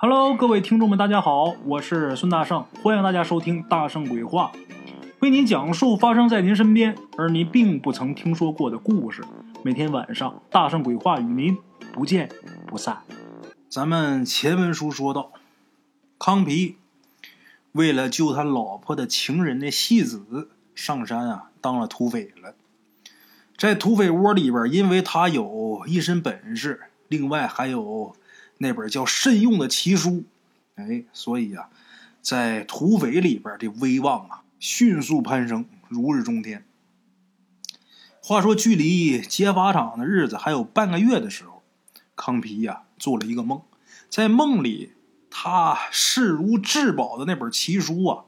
[0.00, 4.52] Hello，各位听众们，大家好，我是孙大圣，欢迎大家收听《大圣鬼话》，
[5.18, 9.24] 为您讲述发生在您身边而您并不曾听说过的故事。
[9.64, 11.58] 每天晚上，《大圣鬼话》与您
[11.92, 12.30] 不见
[12.64, 12.98] 不散。
[13.68, 15.32] 咱们前文书说到，
[16.16, 16.76] 康皮
[17.72, 22.54] 为了救他老婆的情人的戏子，上山啊当了土匪了。
[23.56, 28.14] 在土匪窝里边，因为他有一身本事，另外还有。
[28.58, 30.24] 那本叫慎用的奇书，
[30.74, 31.68] 哎，所以呀，
[32.20, 36.64] 在土匪里边的威望啊，迅速攀升，如日中天。
[38.20, 41.62] 话说，距离劫法场的日子还有半个月的时候，
[42.14, 43.62] 康皮呀做了一个梦，
[44.10, 44.92] 在梦里，
[45.30, 48.24] 他视如至宝的那本奇书啊，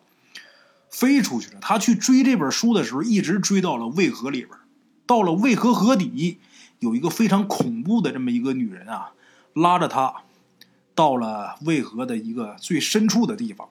[0.88, 1.58] 飞出去了。
[1.60, 4.50] 他去追这本书的时候，一直追到了渭河里边，
[5.06, 6.38] 到了渭河河底，
[6.78, 9.12] 有一个非常恐怖的这么一个女人啊。
[9.54, 10.22] 拉着他
[10.94, 13.68] 到了渭河的一个最深处的地方，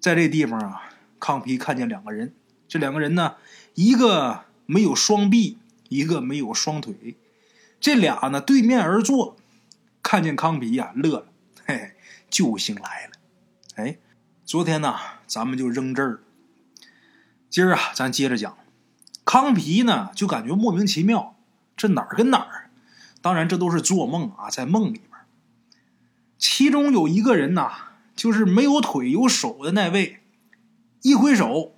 [0.00, 0.82] 在这地方啊，
[1.18, 2.34] 康皮看见两个人。
[2.68, 3.34] 这两个人呢，
[3.74, 5.58] 一个没有双臂，
[5.88, 7.16] 一个没有双腿。
[7.80, 9.36] 这俩呢对面而坐，
[10.02, 11.26] 看见康皮呀，乐了，
[11.66, 11.92] 嘿嘿，
[12.30, 13.12] 救星来了。
[13.74, 13.98] 哎，
[14.44, 14.96] 昨天呢，
[15.26, 16.20] 咱们就扔这儿。
[17.48, 18.56] 今儿啊，咱接着讲。
[19.24, 21.36] 康皮呢，就感觉莫名其妙，
[21.76, 22.69] 这哪儿跟哪儿？
[23.22, 25.10] 当然，这都是做梦啊，在梦里边。
[26.38, 27.70] 其中有一个人呐，
[28.16, 30.22] 就是没有腿有手的那位，
[31.02, 31.74] 一挥手，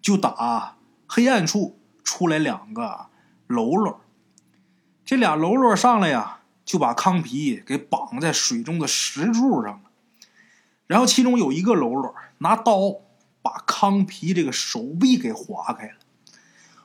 [0.00, 0.76] 就打
[1.08, 3.06] 黑暗处出来两个
[3.48, 4.00] 喽啰。
[5.04, 9.90] 这俩喽啰上来呀，就把康皮给绑在水中的石柱上了。
[10.86, 12.94] 然后其中有一个喽啰拿刀
[13.42, 15.94] 把康皮这个手臂给划开了。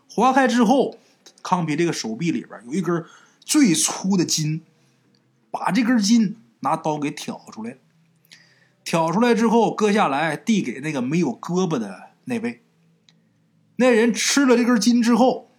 [0.10, 0.98] 划开之后，
[1.44, 3.06] 康皮这个手臂里边有一根。
[3.46, 4.64] 最粗的筋，
[5.52, 7.78] 把这根筋拿刀给挑出来，
[8.84, 12.64] 挑出来之后割下来递给那个没有胳膊的那位。
[13.78, 15.50] 那人吃了这根筋之后，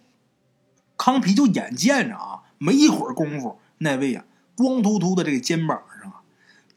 [0.97, 6.21] 康皮就眼见着啊，没一会儿功夫，那位啊光秃秃的这个肩膀上啊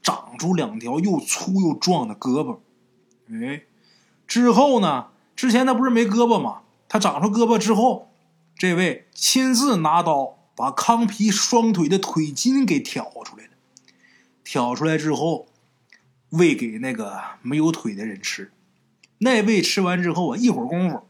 [0.01, 2.59] 长出两条又粗又壮的胳膊。
[3.33, 3.63] 哎，
[4.27, 6.61] 之后呢，之前他不是没胳膊吗？
[6.89, 8.11] 他长出胳膊之后，
[8.57, 10.40] 这位亲自拿刀。
[10.61, 13.51] 把康皮双腿的腿筋给挑出来了，
[14.45, 15.49] 挑出来之后，
[16.29, 18.53] 喂给那个没有腿的人吃。
[19.17, 21.07] 那位吃完之后啊，一会儿功夫，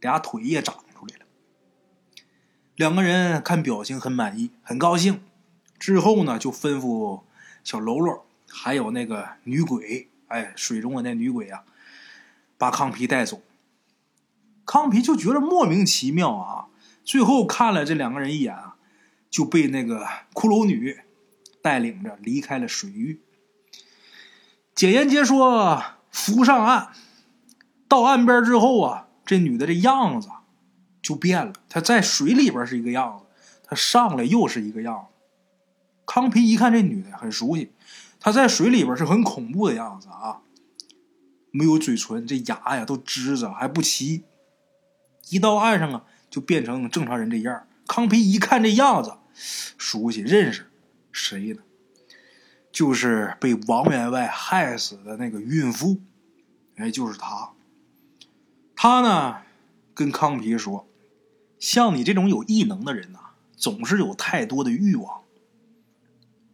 [0.00, 1.26] 俩腿也长出来了。
[2.76, 5.22] 两个人看表情很满意，很高兴。
[5.78, 7.20] 之后呢，就吩咐
[7.62, 11.64] 小喽啰还有那个女鬼，哎，水中的那女鬼啊，
[12.56, 13.42] 把康皮带走。
[14.64, 16.68] 康皮就觉得莫名其妙啊。
[17.04, 18.73] 最后看了这两个人一眼啊。
[19.34, 20.96] 就被那个骷髅女
[21.60, 23.20] 带领着离开了水域。
[24.76, 26.92] 简言杰说：“浮上岸，
[27.88, 30.28] 到岸边之后啊，这女的这样子
[31.02, 31.52] 就变了。
[31.68, 33.24] 她在水里边是一个样子，
[33.64, 35.14] 她上来又是一个样子。
[36.06, 37.72] 康皮一看这女的很熟悉，
[38.20, 40.42] 她在水里边是很恐怖的样子啊，
[41.50, 44.22] 没有嘴唇，这牙呀都支着还不齐。
[45.30, 47.66] 一到岸上啊，就变成正常人这样。
[47.88, 50.70] 康皮一看这样子。”熟悉认识，
[51.12, 51.62] 谁呢？
[52.72, 56.00] 就是被王员外害死的那个孕妇，
[56.74, 57.52] 哎，就是他。
[58.74, 59.42] 他呢，
[59.94, 60.88] 跟康皮说
[61.60, 63.20] ：“像你这种有异能的人呐，
[63.56, 65.22] 总是有太多的欲望。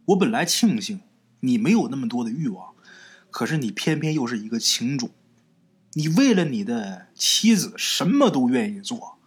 [0.05, 1.01] 我本来庆幸
[1.39, 2.75] 你没有那么多的欲望，
[3.31, 5.09] 可是你偏偏又是一个情种，
[5.93, 9.17] 你为了你的妻子什么都愿意做。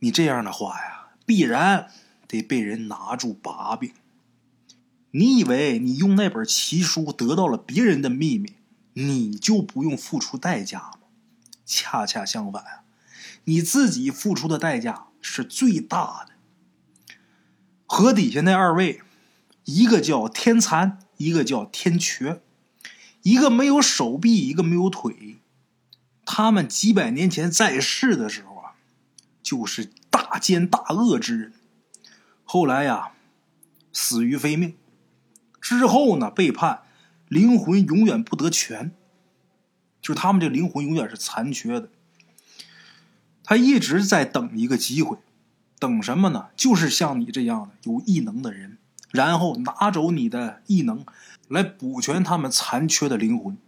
[0.00, 1.88] 你这样的话呀，必然……”
[2.28, 3.92] 得被人拿住把柄。
[5.10, 8.54] 你以为你用那本奇书得到了别人的秘密，
[8.94, 10.98] 你就不用付出代价吗？
[11.64, 12.84] 恰恰相反，
[13.44, 16.34] 你自己付出的代价是最大的。
[17.86, 19.00] 河底下那二位，
[19.64, 22.42] 一个叫天残，一个叫天瘸，
[23.22, 25.38] 一个没有手臂，一个没有腿。
[26.26, 28.74] 他们几百年前在世的时候啊，
[29.42, 31.53] 就是大奸大恶之人。
[32.54, 33.10] 后来呀，
[33.92, 34.76] 死于非命。
[35.60, 36.82] 之后呢，被判
[37.26, 38.92] 灵魂永远不得全，
[40.00, 41.88] 就是他们这灵魂永远是残缺的。
[43.42, 45.16] 他一直在等一个机会，
[45.80, 46.50] 等什么呢？
[46.54, 48.78] 就是像你这样的有异能的人，
[49.10, 51.04] 然后拿走你的异能，
[51.48, 53.58] 来补全他们残缺的灵魂。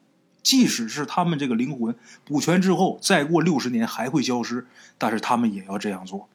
[0.44, 6.29] 即使是他们这个灵魂补全之后，再过六十年还会消失，但是他们也要这样做。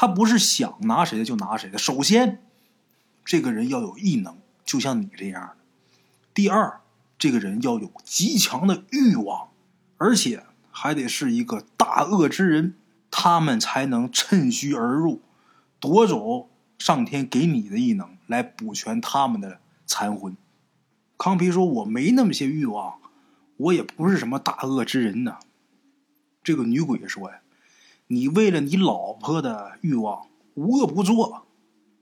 [0.00, 1.76] 他不是想拿谁的就拿谁的。
[1.76, 2.40] 首先，
[3.24, 5.56] 这个人要有异能，就像你这样的。
[6.32, 6.80] 第二，
[7.18, 9.48] 这个人要有极强的欲望，
[9.96, 12.76] 而且还得是一个大恶之人，
[13.10, 15.20] 他们才能趁虚而入，
[15.80, 16.48] 夺走
[16.78, 20.36] 上天给你的异能，来补全他们的残魂。
[21.16, 23.00] 康皮说：“我没那么些欲望，
[23.56, 25.40] 我也不是什么大恶之人呐。”
[26.44, 27.40] 这个女鬼说：“呀，
[28.08, 31.46] 你为了你老婆的欲望无恶不作，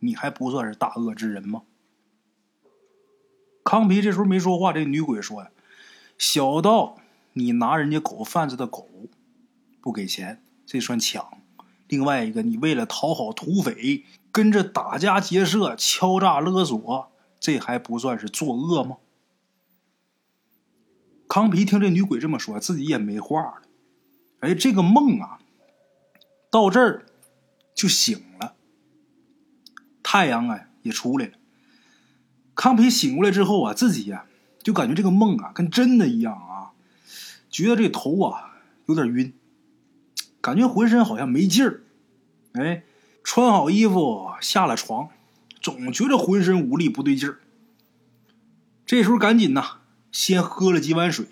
[0.00, 1.62] 你还不算是大恶之人吗？”
[3.62, 4.72] 康皮这时候没说话。
[4.72, 5.50] 这女鬼说：“呀，
[6.16, 6.96] 小到
[7.32, 8.88] 你拿人家狗贩子的狗
[9.80, 11.38] 不给钱，这算抢；
[11.88, 17.10] 另外一个，你为了讨好土匪，跟着打家劫舍、敲诈勒索，
[17.40, 18.98] 这还不算是作恶吗？”
[21.28, 23.62] 康皮听这女鬼这么说，自己也没话了。
[24.38, 25.40] 哎，这个梦啊，
[26.56, 27.04] 到这儿
[27.74, 28.54] 就醒了，
[30.02, 31.32] 太阳啊也出来了。
[32.54, 34.24] 康皮醒过来之后啊，自己呀
[34.62, 36.72] 就感觉这个梦啊跟真的一样啊，
[37.50, 38.56] 觉得这头啊
[38.86, 39.34] 有点晕，
[40.40, 41.82] 感觉浑身好像没劲儿。
[42.52, 42.84] 哎，
[43.22, 45.10] 穿好衣服下了床，
[45.60, 47.38] 总觉得浑身无力不对劲儿。
[48.86, 49.80] 这时候赶紧呐，
[50.10, 51.26] 先喝了几碗水，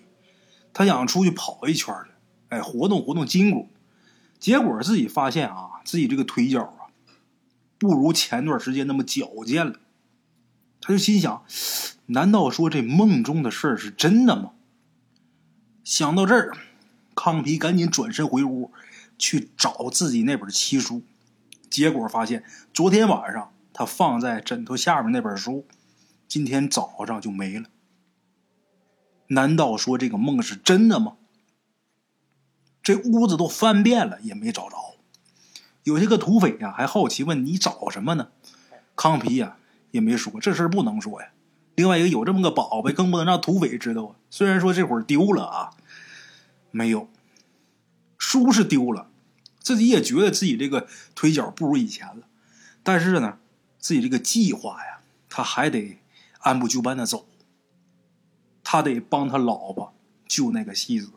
[0.74, 2.10] 他想出去跑一圈去。
[2.50, 3.70] 哎，活动活动筋骨，
[4.44, 6.92] 结果自己发现啊，自己这个腿脚啊，
[7.78, 9.80] 不如前段时间那么矫健了。
[10.82, 11.42] 他就心想：
[12.08, 14.50] 难道说这梦中的事儿是真的吗？
[15.82, 16.54] 想到这儿，
[17.14, 18.70] 康皮赶紧转身回屋
[19.16, 21.00] 去找自己那本奇书，
[21.70, 22.44] 结果发现
[22.74, 25.66] 昨天晚上他放在枕头下面那本书，
[26.28, 27.70] 今天早上就没了。
[29.28, 31.16] 难道说这个梦是真的吗？
[32.84, 34.76] 这屋子都翻遍了，也没找着。
[35.84, 38.28] 有些个土匪呀，还好奇问：“你找什么呢？”
[38.94, 39.56] 康皮呀
[39.90, 41.28] 也没说，这事不能说呀。
[41.74, 44.14] 另外一个有这么个宝贝，更不能让土匪知道啊。
[44.30, 45.70] 虽然说这会儿丢了啊，
[46.70, 47.08] 没有
[48.18, 49.08] 书是丢了，
[49.58, 52.28] 自己也觉得自己这个腿脚不如以前了。
[52.82, 53.38] 但是呢，
[53.78, 55.98] 自己这个计划呀，他还得
[56.40, 57.26] 按部就班的走。
[58.62, 59.94] 他得帮他老婆
[60.26, 61.10] 救那个戏子。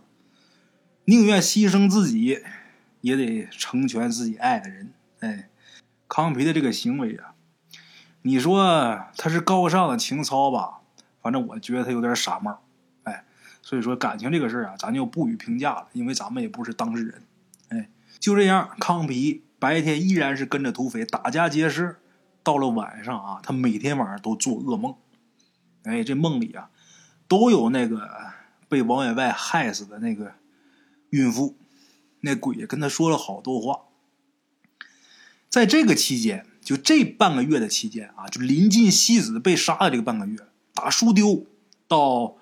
[1.09, 2.41] 宁愿牺牲自己，
[2.99, 4.91] 也得成全自己爱的人。
[5.21, 5.47] 哎，
[6.09, 7.33] 康皮的这个行为啊，
[8.23, 10.81] 你说他是高尚的情操吧？
[11.21, 12.61] 反正我觉得他有点傻帽。
[13.03, 13.23] 哎，
[13.61, 17.23] 所以说感情这个事儿啊，咱就不予评价了，因为咱们也不是当事人。
[17.69, 17.89] 哎，
[18.19, 21.95] 就这样，康皮白天依然是跟着土匪打家劫舍，
[22.43, 24.93] 到了晚上啊，他每天晚上都做噩梦。
[25.83, 26.69] 哎，这梦里啊，
[27.29, 28.09] 都有那个
[28.67, 30.33] 被王员外害死的那个。
[31.17, 31.55] 孕妇，
[32.21, 33.81] 那鬼跟他说了好多话。
[35.49, 40.37] 在这个期间，就这半个月的期间啊，就临近戏子被杀的这个半个月，
[40.73, 41.45] 打书丢
[41.87, 42.37] 到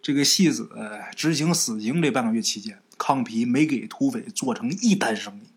[0.00, 0.70] 这个戏子
[1.14, 5.48] 执行死刑这半个月期间，康皮没给土匪做成一单生意。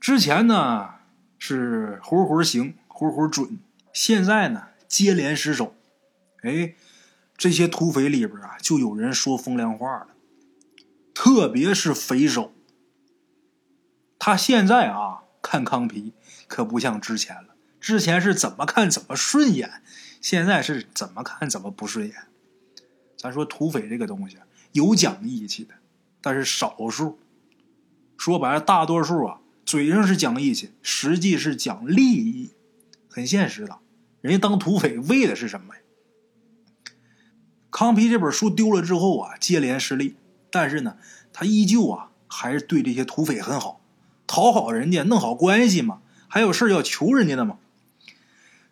[0.00, 0.94] 之前呢
[1.38, 3.58] 是活活行，活活准，
[3.92, 5.74] 现在呢接连失手，
[6.42, 6.74] 哎，
[7.36, 10.08] 这些土匪里边啊，就有人说风凉话了。
[11.16, 12.52] 特别是匪首，
[14.18, 16.12] 他现在啊看康皮
[16.46, 17.56] 可不像之前了。
[17.80, 19.82] 之前是怎么看怎么顺眼，
[20.20, 22.14] 现在是怎么看怎么不顺眼。
[23.16, 24.36] 咱说土匪这个东西
[24.72, 25.72] 有讲义气的，
[26.20, 27.18] 但是少数。
[28.18, 32.50] 说白了，大多数啊嘴上是讲义气，实际是讲利益，
[33.08, 33.78] 很现实的。
[34.20, 35.80] 人家当土匪为的是什么呀？
[37.70, 40.16] 康皮这本书丢了之后啊，接连失利。
[40.50, 40.96] 但是呢，
[41.32, 43.80] 他依旧啊，还是对这些土匪很好，
[44.26, 46.00] 讨好人家，弄好关系嘛。
[46.28, 47.58] 还有事要求人家的嘛。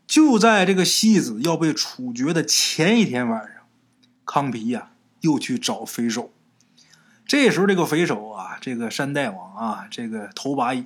[0.07, 3.63] 就在这个戏子要被处决的前一天晚上，
[4.27, 4.91] 康皮呀
[5.21, 6.31] 又去找匪首。
[7.27, 10.85] 这时候，这个匪首啊，这个山大王啊，这个头把椅，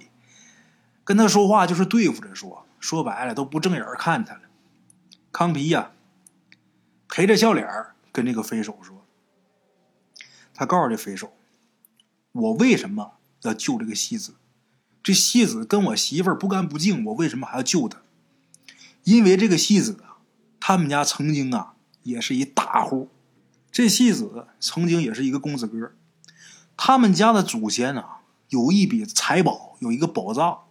[1.03, 4.43] 跟他说话就是对付着说，说白了都不正眼看他了。
[5.33, 5.91] 康皮呀，
[7.09, 7.67] 陪着笑脸
[8.13, 8.98] 跟这个匪首说。
[10.59, 11.33] 他告诉这匪首
[12.33, 13.13] ：“我为什么
[13.43, 14.35] 要救这个戏子？
[15.05, 18.03] 这戏子跟我媳妇不干不净，我为什么还要救他？
[19.05, 20.19] 因为这个戏子啊，
[20.59, 23.09] 他们家曾经啊也是一大户。
[23.71, 25.93] 这戏子曾经也是一个公子哥。
[26.77, 30.65] 他们家的祖先啊有一笔财宝，有一个宝藏。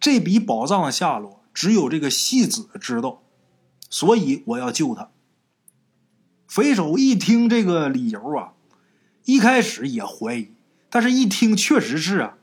[0.00, 3.20] 这笔宝藏的下落只有这个戏子知道，
[3.90, 5.10] 所以我要救他。”
[6.48, 8.53] 匪首一听这个理由啊。
[9.24, 10.52] 一开始也怀疑，
[10.90, 12.34] 但是一听确实是啊。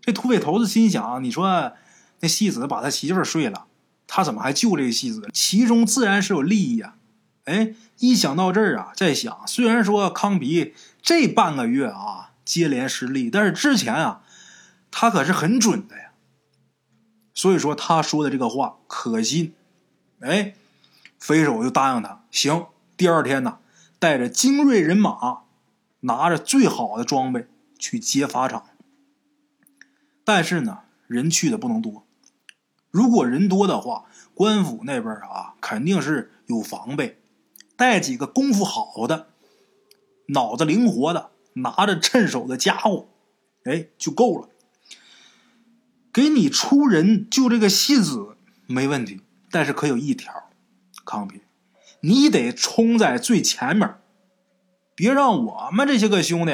[0.00, 1.72] 这土匪头子心想：你说
[2.20, 3.66] 那戏子把他媳妇睡了，
[4.06, 5.28] 他怎么还救这个戏子？
[5.32, 6.96] 其中自然是有利益啊。
[7.44, 14.22] 哎，一想到这儿啊，在想，虽然说康鼻这半个月啊接连失利，但是之前啊，
[14.90, 16.12] 他可是很准的呀。
[17.34, 19.54] 所以说他说的这个话可信。
[20.20, 20.54] 哎，
[21.18, 22.66] 匪首就答应他，行。
[22.96, 23.58] 第二天呢，
[23.98, 25.43] 带着精锐人马，
[26.04, 27.46] 拿着最好的装备
[27.78, 28.64] 去劫法场。
[30.24, 32.06] 但是呢，人去的不能多。
[32.90, 37.20] 如果人多的话，官府那边啊肯定是有防备，
[37.76, 39.28] 带几个功夫好的、
[40.28, 43.08] 脑子灵活的、拿着趁手的家伙，
[43.64, 44.48] 哎，就够了。
[46.12, 49.20] 给你出人救这个戏子没问题，
[49.50, 50.32] 但是可有一条，
[51.04, 51.40] 康平，
[52.00, 53.96] 你得冲在最前面，
[54.94, 56.52] 别让我们这些个兄弟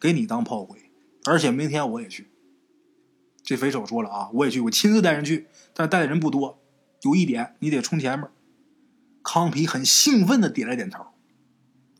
[0.00, 0.90] 给你当炮灰。
[1.24, 2.30] 而且明天我也去。
[3.42, 6.60] 这匪首说了啊，我也去，我亲自带人去，但带的人不多。
[7.02, 8.28] 有一点，你得冲前面。
[9.22, 11.06] 康皮很兴奋的点了点头，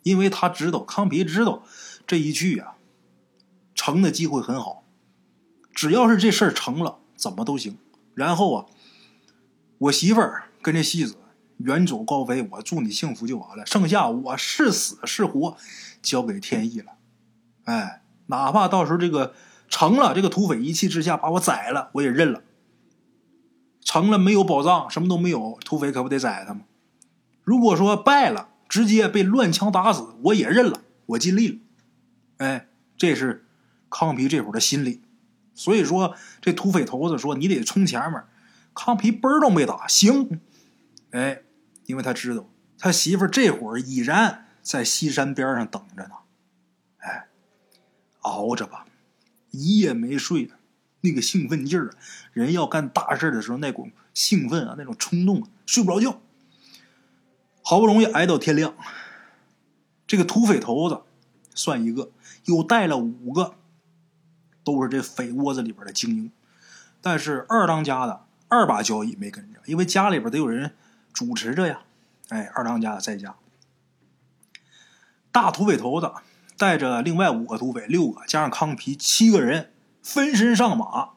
[0.03, 1.65] 因为他知道，康皮知道
[2.07, 2.77] 这一去啊，
[3.75, 4.85] 成的机会很好。
[5.75, 7.79] 只要是这事儿成了，怎么都行。
[8.15, 8.67] 然后啊，
[9.79, 11.17] 我媳妇儿跟这戏子
[11.59, 13.65] 远走高飞，我祝你幸福就完了。
[13.67, 15.57] 剩下我是死是活，
[16.03, 16.93] 交给天意了。
[17.65, 19.35] 哎，哪怕到时候这个。
[19.69, 22.41] 成了，这个土匪一气之下把我宰了，我也认了。
[23.81, 26.61] 成了，没有宝藏，什么都没有，土匪可不得宰他吗？
[27.43, 31.59] 如果说败了，直接被乱枪打死，我也认了，我尽力了。
[32.37, 33.45] 哎，这是
[33.91, 35.03] 康皮这会儿的心理。
[35.53, 38.23] 所以说，这土匪头子说你得冲前面，
[38.73, 40.41] 康皮嘣儿都没打，行。
[41.11, 41.43] 哎，
[41.87, 46.11] 因为他知道他媳妇这会儿已然在西山边上等着呢。
[46.99, 47.29] 哎，
[48.21, 48.87] 熬着吧。
[49.51, 50.51] 一夜没睡，
[51.01, 51.95] 那个兴奋劲儿！
[52.33, 56.21] 人要干大事的时候，那股兴奋啊，那种冲动啊，睡不着觉。
[57.63, 58.75] 好不容易挨到天亮，
[60.07, 61.03] 这个土匪头子
[61.55, 62.11] 算一个，
[62.45, 63.55] 又带了五个，
[64.63, 66.31] 都是这匪窝子里边的精英。
[67.01, 70.77] 但是二当家的二把交椅没跟着，因为家里边得有人
[71.17, 71.81] 主持着呀。
[72.29, 73.37] 哎，二当家在家，
[75.33, 76.13] 大土匪头子。
[76.59, 81.11] 带着另外五个土匪，六个加上康皮，七个人分身上马。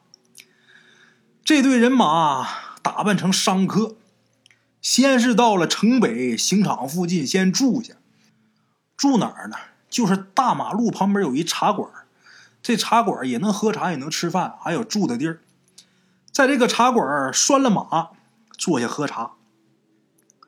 [1.46, 2.46] 这队人马
[2.82, 3.96] 打扮成商客，
[4.82, 7.94] 先是到了城北刑场附近先住下。
[8.98, 9.56] 住哪儿呢？
[9.90, 11.90] 就是大马路旁边有一茶馆，
[12.62, 15.40] 这茶馆也能喝茶，也能吃饭，还有住的地儿。
[16.34, 18.10] 在这个茶馆拴了马，
[18.58, 19.32] 坐下喝茶，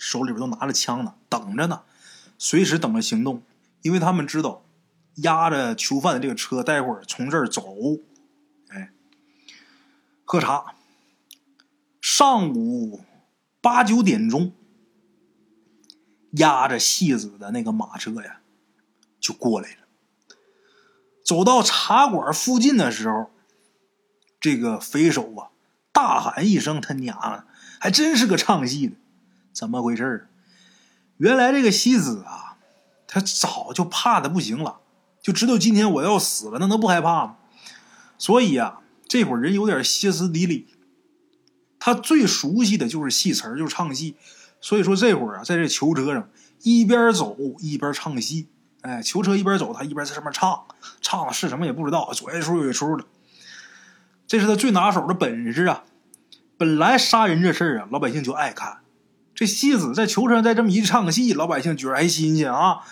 [0.01, 1.83] 手里边都拿着枪呢，等着呢，
[2.39, 3.43] 随时等着行动，
[3.83, 4.63] 因为他们知道。
[5.15, 7.61] 押着囚犯的这个车，待会儿从这儿走，
[8.69, 8.91] 哎，
[10.23, 10.73] 喝茶。
[11.99, 13.03] 上午
[13.59, 14.53] 八九点钟，
[16.31, 18.39] 押着戏子的那个马车呀，
[19.19, 19.87] 就过来了。
[21.25, 23.29] 走到茶馆附近的时候，
[24.39, 25.51] 这个匪首啊，
[25.91, 27.45] 大喊一声：“他娘的，
[27.81, 28.95] 还真是个唱戏的！
[29.53, 30.27] 怎么回事
[31.17, 32.57] 原来这个戏子啊，
[33.07, 34.79] 他早就怕的不行了。
[35.21, 37.35] 就知道今天我要死了，那能不害怕吗？
[38.17, 40.67] 所以呀，这会儿人有点歇斯底里。
[41.77, 44.15] 他最熟悉的就是戏词儿，就是唱戏。
[44.59, 46.29] 所以说这会儿啊，在这囚车上
[46.61, 48.47] 一边走一边唱戏。
[48.81, 50.65] 哎，囚车一边走，他一边在上面唱，
[51.01, 53.05] 唱的是什么也不知道，左一出右一出的。
[54.25, 55.83] 这是他最拿手的本事啊！
[56.57, 58.80] 本来杀人这事儿啊，老百姓就爱看。
[59.41, 62.83] 这戏子在囚车上再这么一唱戏，老百姓觉得还新鲜啊，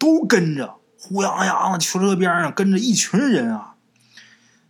[0.00, 0.80] 都跟着。
[0.98, 3.76] 呼泱泱的，囚车边上跟着一群人啊，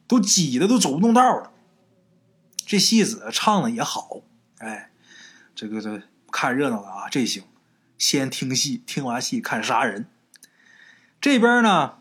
[0.07, 1.51] 都挤的都走不动道了。
[2.67, 4.21] 这戏子唱的也好，
[4.59, 4.91] 哎，
[5.55, 7.45] 这个这看热闹的啊，这行，
[7.97, 10.05] 先听戏，听完戏看杀人。
[11.19, 11.95] 这边呢，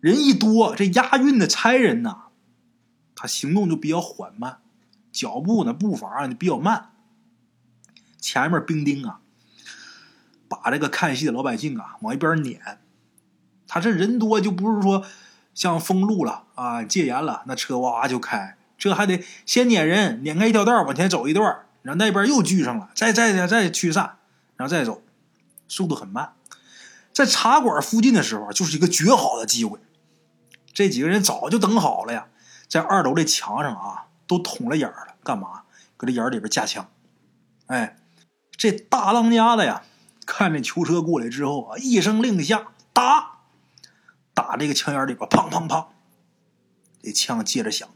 [0.00, 2.22] 人一多，这押运的差人呐，
[3.14, 4.58] 他行动就比较缓慢，
[5.12, 6.90] 脚步呢步伐就比较慢。
[8.20, 9.20] 前面兵丁啊，
[10.48, 12.80] 把这个看戏的老百姓啊往一边撵。
[13.66, 15.04] 他这人多，就不是说
[15.54, 18.56] 像封路了啊，戒严了，那车哇哇就开。
[18.78, 21.44] 这还得先撵人，撵开一条道往前走一段
[21.82, 24.18] 然后那边又聚上了，再再再再驱散，
[24.56, 25.02] 然后再走，
[25.68, 26.32] 速度很慢。
[27.12, 29.78] 在茶馆附近的时候，就是一个绝好的机会。
[30.72, 32.28] 这几个人早就等好了呀，
[32.68, 35.62] 在二楼这墙上啊，都捅了眼了，干嘛？
[35.96, 36.88] 搁这眼里边架枪。
[37.66, 37.97] 哎，
[38.58, 39.84] 这大当家的呀，
[40.26, 43.38] 看这囚车过来之后啊，一声令下，打。
[44.34, 45.86] 打这个枪眼里边，砰砰砰，
[47.02, 47.88] 这枪接着响。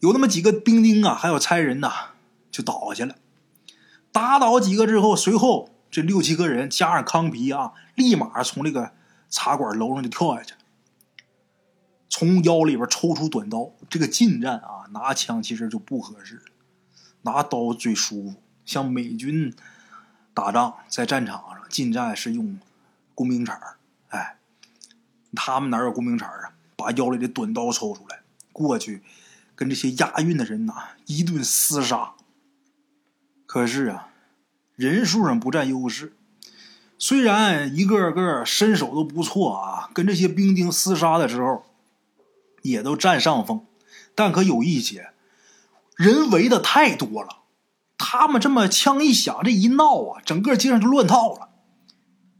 [0.00, 1.92] 有那么几个兵丁啊，还有差人呐，
[2.50, 3.16] 就倒下了。
[4.12, 8.92] 打倒几个之后，随后这六七个人加上康皮啊，立马从这个
[9.28, 10.54] 茶馆楼上就跳下去，
[12.08, 13.70] 从腰里边抽出短刀。
[13.88, 16.42] 这个近战啊，拿枪其实就不合适，
[17.22, 18.42] 拿刀最舒服。
[18.70, 19.52] 像美军
[20.32, 22.60] 打仗在战场上近战是用
[23.16, 23.60] 工兵铲
[24.10, 24.38] 哎，
[25.34, 26.52] 他们哪有工兵铲啊？
[26.76, 28.20] 把腰里的短刀抽出来，
[28.52, 29.02] 过去
[29.56, 32.12] 跟这些押运的人呐一顿厮杀。
[33.46, 34.06] 可是啊。
[34.76, 36.14] 人数上不占优势，
[36.96, 41.66] 虽然一个个身手都不错啊，跟这些兵丁厮杀的时候，
[42.62, 43.66] 也都占上风，
[44.14, 45.10] 但可有一些
[45.96, 47.39] 人围的太多了，
[48.00, 51.50] 他们这么枪一响，这一闹啊，整个街上就乱套了。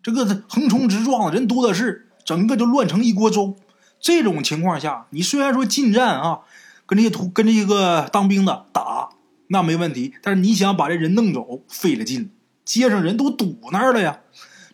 [0.03, 3.55] 这个横冲直撞的人多的是，整个就乱成一锅粥。
[4.01, 6.41] 这种情况下，你虽然说近战啊，
[6.87, 9.11] 跟这些土跟这个当兵的打。
[9.49, 12.33] 那没问题，但是你想把这人弄走，费了劲。
[12.65, 14.21] 街上人都堵那儿了呀，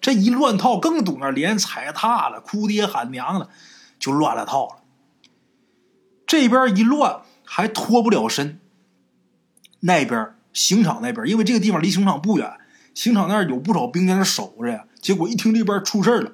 [0.01, 3.49] 这一乱套更堵那儿，连踩踏了，哭爹喊娘的，
[3.99, 4.83] 就乱了套了。
[6.27, 8.61] 这边一乱还脱不了身，
[9.81, 12.51] 那边刑场那边，因为这个地方离刑场不远，
[12.95, 14.87] 刑场那儿有不少兵在那守着呀。
[15.03, 16.33] 结果一听这边出事了，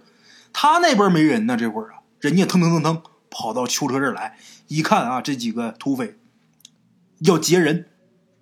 [0.52, 4.38] 他那边没人呢，这会儿啊，人家腾腾腾腾跑到囚车这儿来，
[4.68, 6.14] 一看啊，这几个土匪
[7.18, 7.88] 要劫人。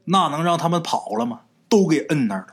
[0.05, 1.41] 那能让他们跑了吗？
[1.71, 2.49] 都给摁那儿了，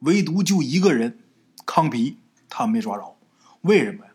[0.00, 1.20] 唯独就一个人，
[1.64, 2.18] 康皮，
[2.48, 3.16] 他没抓着。
[3.60, 4.10] 为什么呀？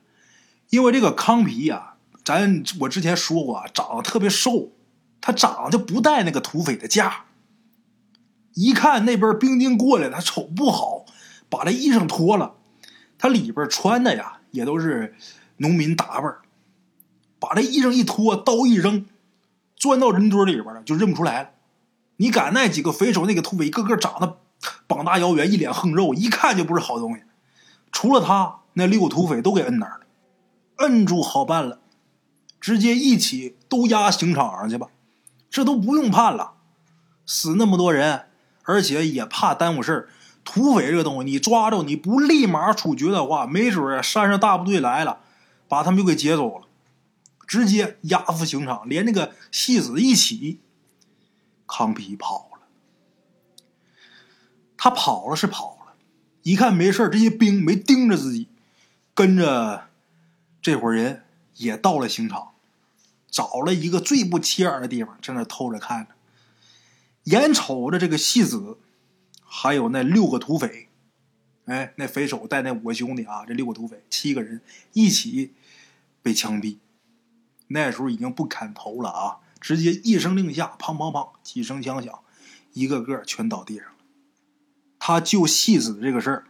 [0.70, 1.94] 因为这个康皮呀，
[2.26, 4.74] 咱我之前说过啊，长得特别瘦，
[5.22, 7.26] 他长得就不带那个土匪的架。
[8.54, 11.06] 一看那边兵丁过来了，他瞅不好，
[11.50, 12.56] 把这衣裳脱了，
[13.18, 15.16] 他里边穿的呀也都是
[15.58, 16.36] 农民打扮，
[17.40, 19.06] 把这衣裳一脱，刀一扔，
[19.76, 21.50] 钻到人堆里边了，就认不出来了。
[22.18, 24.38] 你赶那几个匪首，那个土匪个个长得
[24.86, 27.24] 膀大腰圆，一脸横肉，一看就不是好东西。
[27.92, 30.06] 除了他，那六个土匪都给摁那儿了，
[30.78, 31.80] 摁住好办了，
[32.60, 34.88] 直接一起都押刑场上去吧。
[35.50, 36.54] 这都不用判了，
[37.26, 38.28] 死那么多人，
[38.72, 40.10] 而且也怕耽误事儿。
[40.44, 45.20] 土匪这个东西，你抓着你不立马处决的话，没准山上大部队来了，
[45.68, 46.68] 把他们就给劫走了，
[47.46, 50.60] 直接押赴刑场，连那个戏子一起。
[51.68, 52.68] 康皮跑了，
[54.76, 55.94] 他跑了是跑了，
[56.42, 58.50] 一看没事这些兵没盯着自己，
[59.14, 59.88] 跟着
[60.62, 61.24] 这伙人
[61.56, 62.50] 也到了刑场，
[63.30, 66.10] 找了一个最不起眼的地方，在那偷着看着，
[67.26, 68.78] 眼瞅着这个戏子，
[69.44, 70.90] 还有那六个土匪，
[71.66, 74.62] 哎，那匪首带那五个兄弟啊，这六个土匪七个人
[74.94, 75.54] 一起
[76.22, 76.78] 被枪毙，
[77.68, 79.38] 那时候已经不砍头了啊。
[79.60, 82.22] 直接一声令下，砰砰砰，几声枪响，
[82.74, 83.94] 一个个全倒地上了。
[84.98, 86.46] 他救戏子这个事儿，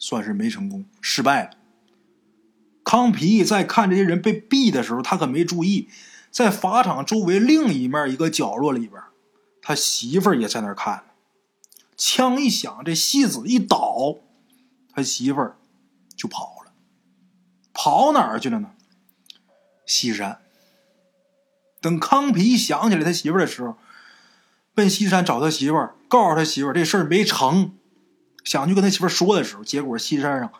[0.00, 1.50] 算是没成功，失败了。
[2.82, 5.88] 康皮在看这些人被毙的时候，他可没注意，
[6.32, 9.00] 在法场周围另一面一个角落里边，
[9.68, 11.04] 他媳妇儿也在那儿看。
[11.94, 14.16] 枪一响，这戏子一倒，
[14.94, 15.58] 他媳妇儿
[16.16, 16.72] 就跑了，
[17.74, 18.70] 跑哪儿去了呢？
[19.84, 20.40] 西山。
[21.82, 23.76] 等康皮想起来他媳妇儿的时候，
[24.72, 27.76] 奔西山找他媳妇儿，告诉他媳妇儿这事儿没成，
[28.42, 30.50] 想去跟他媳妇儿说的时候，结果西山上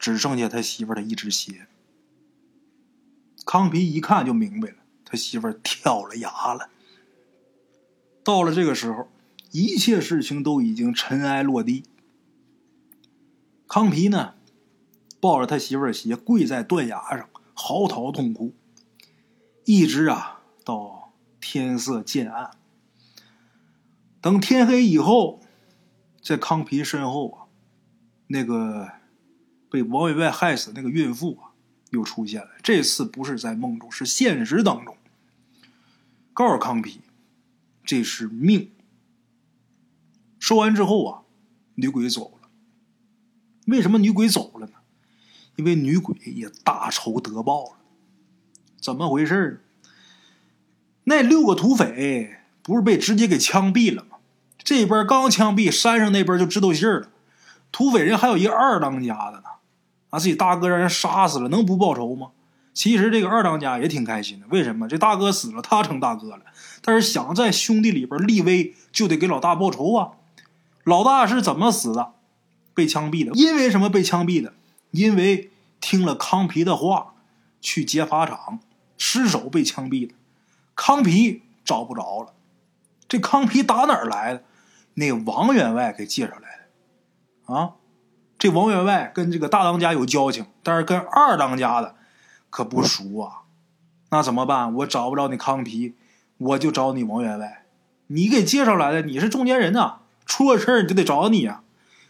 [0.00, 1.68] 只剩下他媳妇儿的一只鞋。
[3.46, 6.70] 康皮一看就明白了，他媳妇儿跳了崖了。
[8.24, 9.08] 到了这个时候，
[9.50, 11.84] 一切事情都已经尘埃落地。
[13.66, 14.34] 康皮呢，
[15.20, 18.54] 抱着他媳妇儿的鞋，跪在断崖上嚎啕痛哭，
[19.64, 20.40] 一直啊。
[20.64, 22.52] 到天色渐暗，
[24.20, 25.40] 等天黑以后，
[26.22, 27.38] 在康皮身后啊，
[28.28, 28.88] 那个
[29.68, 31.50] 被王员外害死那个孕妇啊，
[31.90, 32.50] 又出现了。
[32.62, 34.96] 这次不是在梦中，是现实当中。
[36.32, 37.00] 告诉康皮，
[37.84, 38.70] 这是命。
[40.38, 41.22] 说完之后啊，
[41.74, 42.48] 女鬼走了。
[43.66, 44.72] 为什么女鬼走了呢？
[45.56, 47.76] 因为女鬼也大仇得报了。
[48.80, 49.90] 怎么回事呢？
[51.04, 54.16] 那六个土匪不是被直接给枪毙了吗？
[54.58, 57.08] 这边刚枪毙，山上那边就知道信儿了。
[57.70, 59.44] 土匪人还有一个二当家的呢，
[60.10, 62.30] 啊，自己大哥让人杀死了，能不报仇吗？
[62.74, 64.88] 其实这个二当家也挺开心的，为什么？
[64.88, 66.40] 这大哥死了，他成大哥了。
[66.80, 70.12] 但是想在兄弟里边立威，就得给老大报仇啊。
[70.84, 72.14] 老大是怎么死的？
[72.74, 73.32] 被枪毙的。
[73.34, 74.54] 因为什么被枪毙的？
[74.90, 77.14] 因为听了康皮的话，
[77.60, 78.60] 去劫法场，
[78.96, 80.14] 失手被枪毙的。
[80.74, 82.32] 康皮找不着了，
[83.06, 84.42] 这康皮打哪儿来的？
[84.94, 86.40] 那王员外给介绍来
[87.46, 87.54] 的。
[87.54, 87.72] 啊，
[88.38, 91.94] 这王员外跟这个大当家有交情，但是跟二当家的
[92.52, 93.48] 可不熟啊。
[94.10, 94.74] 那怎么办？
[94.74, 95.94] 我找不着你康皮，
[96.36, 97.64] 我就找你王员外。
[98.08, 101.64] 你给介绍来的，你是中间人呐，出了事儿就得找你啊。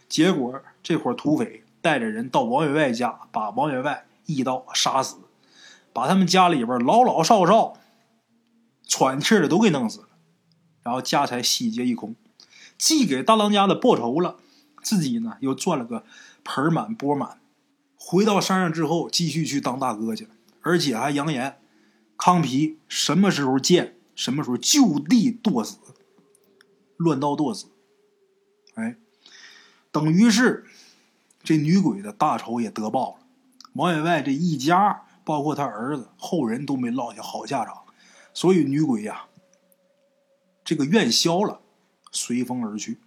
[0.09, 5.15] 结果这伙土匪带着人到王员外家，把王员外一刀杀死，
[5.93, 7.77] 把他们家里边老老少少
[8.85, 10.07] 喘气的都给弄死了，
[10.83, 12.15] 然后家财洗劫一空，
[12.77, 14.35] 既给大当家的报仇了，
[14.81, 16.03] 自己呢又赚了个
[16.43, 17.39] 盆满钵满。
[18.05, 20.27] 回到山上之后，继续去当大哥去，
[20.61, 21.57] 而且还扬言。
[22.17, 25.77] 康皮什么时候见，什么时候就地剁死，
[26.97, 27.67] 乱刀剁死。
[28.75, 28.97] 哎，
[29.89, 30.65] 等于是
[31.41, 33.25] 这女鬼的大仇也得报了。
[33.73, 37.83] 王员外这一家，包括他儿子后人都没落下好下场，
[38.33, 39.27] 所以女鬼呀，
[40.65, 41.61] 这个愿消了，
[42.11, 42.99] 随风而去。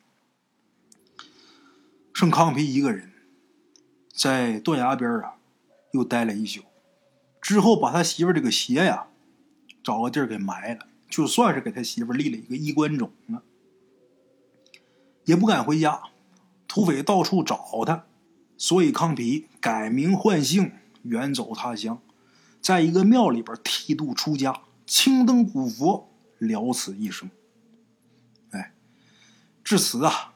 [2.14, 3.12] 剩康皮一个人，
[4.16, 5.34] 在断崖边啊，
[5.92, 6.62] 又待了一宿。
[7.42, 9.08] 之后把他媳妇这个鞋呀，
[9.84, 13.42] 找个地儿给埋了，就算是给他媳妇立了一个衣冠冢了，
[15.26, 16.00] 也不敢回家。
[16.66, 18.06] 土匪到处找他，
[18.56, 22.02] 所以康皮改名换姓，远走他乡，
[22.60, 27.30] 在一个庙里边剃度出家，青灯古佛，了此一生。
[28.50, 28.74] 哎，
[29.62, 30.34] 至此啊，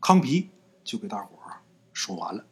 [0.00, 0.50] 康皮
[0.82, 2.44] 就给大伙儿说完了。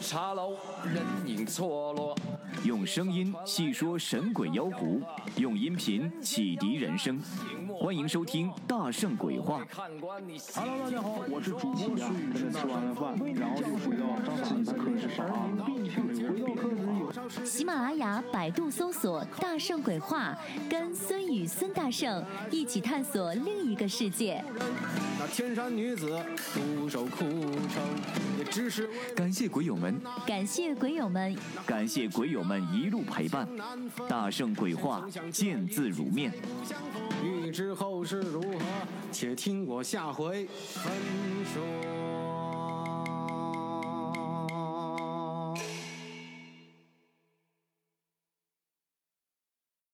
[0.00, 2.16] 茶楼，人影错落。
[2.64, 5.00] 用声音细说神鬼妖狐，
[5.36, 7.20] 用音频启迪人生。
[7.78, 9.62] 欢迎收听《大圣鬼话》。
[10.54, 12.52] Hello，大家好，我是主播孙宇晨。
[12.52, 14.04] 吃完了饭，然后就回到
[14.42, 15.48] 自己的课室上啊。
[17.44, 20.36] 喜马拉雅、百度搜索“大圣鬼话”，
[20.68, 24.44] 跟孙宇、孙大圣一起探索另一个世界。
[25.18, 26.18] 那天山女子
[26.54, 27.28] 独守空
[27.68, 27.82] 城，
[28.38, 33.48] 也只是感谢鬼友们，感谢鬼友们，感谢鬼友们一路陪伴。
[34.06, 36.30] 大圣鬼话，见字如面。
[37.24, 38.58] 欲知后事如何，
[39.10, 40.92] 且听我下回分
[41.54, 41.97] 说。